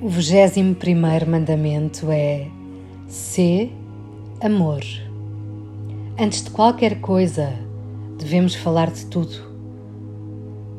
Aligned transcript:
O 0.00 0.08
vigésimo 0.08 0.76
primeiro 0.76 1.28
mandamento 1.28 2.08
é 2.08 2.46
ser 3.08 3.72
amor. 4.40 4.80
Antes 6.16 6.44
de 6.44 6.50
qualquer 6.50 7.00
coisa, 7.00 7.52
devemos 8.16 8.54
falar 8.54 8.92
de 8.92 9.06
tudo. 9.06 9.34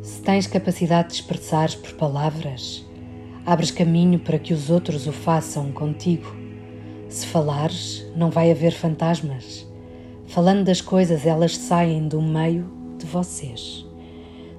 Se 0.02 0.22
tens 0.22 0.48
capacidade 0.48 1.10
de 1.10 1.16
expressar 1.16 1.70
por 1.80 1.92
palavras, 1.96 2.88
abres 3.46 3.72
caminho 3.72 4.20
para 4.20 4.40
que 4.40 4.54
os 4.54 4.70
outros 4.70 5.06
o 5.06 5.12
façam 5.12 5.70
contigo. 5.74 6.34
Se 7.10 7.26
falares, 7.26 8.10
não 8.16 8.30
vai 8.30 8.50
haver 8.50 8.72
fantasmas. 8.72 9.68
Falando 10.28 10.64
das 10.64 10.80
coisas, 10.80 11.26
elas 11.26 11.58
saem 11.58 12.08
do 12.08 12.22
meio 12.22 12.72
de 12.98 13.06
vocês. 13.06 13.86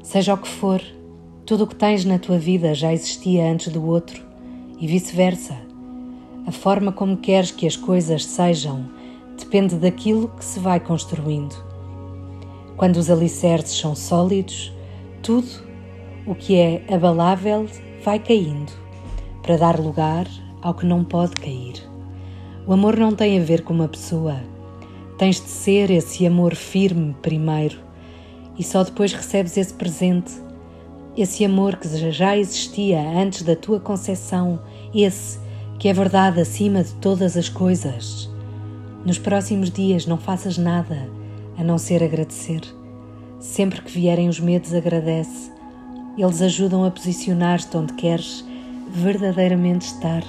Seja 0.02 0.34
o 0.34 0.38
que 0.38 0.48
for, 0.48 0.82
tudo 1.46 1.64
o 1.64 1.66
que 1.66 1.77
tens 1.77 2.04
na 2.04 2.18
tua 2.18 2.38
vida 2.38 2.74
já 2.74 2.92
existia 2.92 3.50
antes 3.50 3.72
do 3.72 3.86
outro 3.86 4.28
e 4.80 4.87
vice-versa. 4.87 5.57
A 6.47 6.51
forma 6.51 6.91
como 6.91 7.19
queres 7.19 7.51
que 7.51 7.66
as 7.66 7.77
coisas 7.77 8.25
sejam 8.25 8.89
depende 9.39 9.77
daquilo 9.77 10.29
que 10.29 10.45
se 10.45 10.59
vai 10.59 10.80
construindo. 10.80 11.55
Quando 12.77 12.97
os 12.97 13.11
alicerces 13.11 13.79
são 13.79 13.95
sólidos, 13.95 14.73
tudo 15.23 15.48
o 16.27 16.34
que 16.34 16.56
é 16.56 16.83
abalável 16.93 17.69
vai 18.03 18.19
caindo 18.19 18.73
para 19.43 19.56
dar 19.56 19.79
lugar 19.79 20.27
ao 20.62 20.75
que 20.75 20.87
não 20.87 21.05
pode 21.05 21.37
cair. 21.37 21.75
O 22.67 22.73
amor 22.73 22.97
não 22.97 23.15
tem 23.15 23.39
a 23.39 23.45
ver 23.45 23.62
com 23.62 23.75
uma 23.75 23.89
pessoa. 23.89 24.41
Tens 25.19 25.37
de 25.37 25.48
ser 25.48 25.91
esse 25.91 26.27
amor 26.27 26.55
firme 26.55 27.15
primeiro 27.20 27.78
e 28.59 28.62
só 28.62 28.83
depois 28.83 29.12
recebes 29.12 29.56
esse 29.56 29.75
presente 29.75 30.33
esse 31.16 31.45
amor 31.45 31.77
que 31.77 31.88
já 32.10 32.37
existia 32.37 33.00
antes 33.00 33.42
da 33.42 33.56
tua 33.56 33.80
concepção, 33.80 34.60
esse 34.95 35.38
que 35.78 35.88
é 35.88 35.92
verdade 35.92 36.41
acima 36.41 36.84
de 36.84 36.92
todas 36.94 37.36
as 37.36 37.48
coisas. 37.48 38.30
Nos 39.05 39.19
próximos 39.19 39.70
dias 39.70 40.06
não 40.06 40.19
faças 40.19 40.58
nada 40.58 41.08
a 41.56 41.64
não 41.64 41.78
ser 41.78 42.03
agradecer. 42.03 42.61
Sempre 43.38 43.81
que 43.81 43.91
vierem 43.91 44.28
os 44.28 44.38
medos, 44.38 44.75
agradece. 44.75 45.50
Eles 46.19 46.42
ajudam 46.42 46.84
a 46.84 46.91
posicionar-te 46.91 47.75
onde 47.77 47.94
queres 47.94 48.44
verdadeiramente 48.91 49.86
estar. 49.86 50.22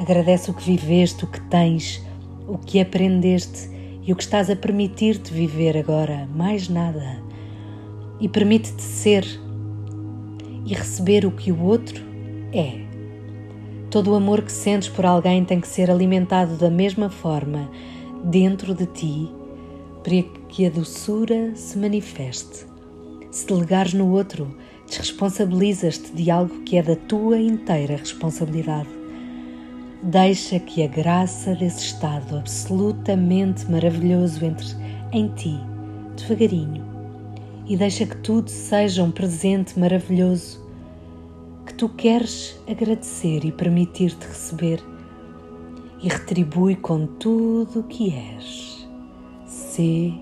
Agradece 0.00 0.50
o 0.50 0.54
que 0.54 0.64
viveste, 0.64 1.24
o 1.24 1.26
que 1.26 1.40
tens, 1.42 2.02
o 2.46 2.56
que 2.56 2.80
aprendeste 2.80 3.68
e 4.02 4.12
o 4.12 4.16
que 4.16 4.22
estás 4.22 4.48
a 4.48 4.56
permitir-te 4.56 5.32
viver 5.32 5.76
agora, 5.76 6.26
mais 6.34 6.68
nada. 6.68 7.22
E 8.18 8.28
permite-te 8.28 8.82
ser 8.82 9.26
e 10.68 10.74
receber 10.74 11.24
o 11.24 11.30
que 11.30 11.50
o 11.50 11.62
outro 11.62 12.04
é. 12.52 12.86
Todo 13.90 14.10
o 14.10 14.14
amor 14.14 14.42
que 14.42 14.52
sentes 14.52 14.88
por 14.88 15.06
alguém 15.06 15.42
tem 15.42 15.60
que 15.60 15.66
ser 15.66 15.90
alimentado 15.90 16.56
da 16.56 16.68
mesma 16.68 17.08
forma 17.08 17.70
dentro 18.22 18.74
de 18.74 18.84
ti 18.84 19.30
para 20.04 20.22
que 20.48 20.66
a 20.66 20.70
doçura 20.70 21.56
se 21.56 21.78
manifeste. 21.78 22.66
Se 23.30 23.46
delegares 23.46 23.94
no 23.94 24.12
outro, 24.12 24.54
desresponsabilizas-te 24.86 26.12
de 26.12 26.30
algo 26.30 26.62
que 26.64 26.76
é 26.76 26.82
da 26.82 26.96
tua 26.96 27.38
inteira 27.38 27.96
responsabilidade. 27.96 28.88
Deixa 30.02 30.58
que 30.60 30.82
a 30.82 30.86
graça 30.86 31.54
desse 31.54 31.86
estado 31.86 32.36
absolutamente 32.36 33.70
maravilhoso 33.70 34.44
entre 34.44 34.66
em 35.12 35.28
ti, 35.28 35.58
devagarinho, 36.16 36.97
e 37.68 37.76
deixa 37.76 38.06
que 38.06 38.16
tudo 38.16 38.48
seja 38.48 39.04
um 39.04 39.10
presente 39.10 39.78
maravilhoso 39.78 40.66
que 41.66 41.74
tu 41.74 41.88
queres 41.90 42.58
agradecer 42.66 43.44
e 43.44 43.52
permitir-te 43.52 44.26
receber 44.26 44.82
e 46.02 46.08
retribui 46.08 46.76
com 46.76 47.06
tudo 47.06 47.80
o 47.80 47.82
que 47.84 48.14
és. 48.14 48.88
Sê 49.46 50.12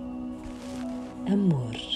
amor. 1.31 1.96